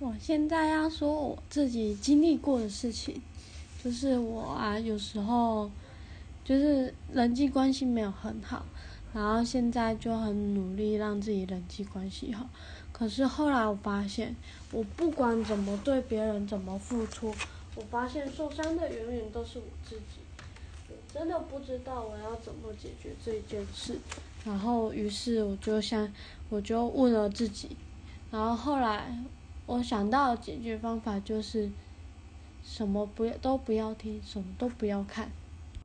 [0.00, 3.20] 我现在要说我自己经历过的事情，
[3.84, 5.70] 就是我啊，有时候
[6.42, 8.64] 就是人际关系没有很好，
[9.12, 12.48] 然后现在就很努力让自己人际关系好。
[12.92, 14.34] 可是后来我发现，
[14.72, 17.34] 我不管怎么对别人，怎么付出，
[17.74, 20.22] 我发现受伤的永远都是我自己。
[20.88, 23.98] 我真的不知道我要怎么解决这件事。
[24.46, 26.10] 然后，于是我就想，
[26.48, 27.76] 我就问了自己，
[28.30, 29.14] 然后后来。
[29.70, 31.70] 我想到解决方法就是，
[32.64, 35.30] 什么不要都不要听，什么都不要看，